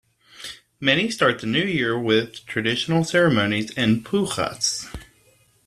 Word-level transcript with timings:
Many 0.79 1.11
start 1.11 1.41
the 1.41 1.45
New 1.45 1.61
Year 1.63 1.95
with 1.95 2.43
traditional 2.47 3.03
ceremonies 3.03 3.69
and 3.77 4.03
pujas. 4.03 4.87